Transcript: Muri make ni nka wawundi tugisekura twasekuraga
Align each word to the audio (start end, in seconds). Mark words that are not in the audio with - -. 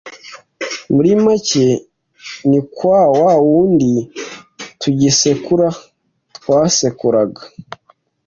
Muri 0.93 1.11
make 1.25 1.65
ni 2.49 2.57
nka 2.67 2.99
wawundi 3.21 3.91
tugisekura 4.81 5.67
twasekuraga 6.35 7.41